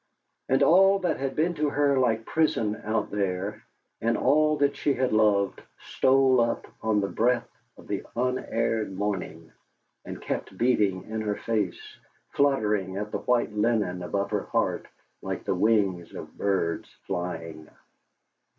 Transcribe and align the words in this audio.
And 0.49 0.63
all 0.63 0.97
that 0.97 1.17
had 1.19 1.35
been 1.35 1.53
to 1.53 1.69
her 1.69 1.95
like 1.95 2.25
prison 2.25 2.75
out 2.83 3.11
there, 3.11 3.63
and 4.01 4.17
all 4.17 4.57
that 4.57 4.75
she 4.75 4.95
had 4.95 5.13
loved, 5.13 5.61
stole 5.79 6.41
up 6.41 6.65
on 6.81 7.01
the 7.01 7.07
breath 7.07 7.47
of 7.77 7.85
the 7.87 8.03
unaired 8.15 8.91
morning, 8.91 9.51
and 10.03 10.19
kept 10.19 10.57
beating 10.57 11.03
in 11.03 11.21
her 11.21 11.35
face, 11.35 11.99
fluttering 12.31 12.97
at 12.97 13.11
the 13.11 13.19
white 13.19 13.53
linen 13.53 14.01
above 14.01 14.31
her 14.31 14.45
heart 14.45 14.87
like 15.21 15.43
the 15.43 15.53
wings 15.53 16.15
of 16.15 16.35
birds 16.35 16.89
flying. 17.05 17.69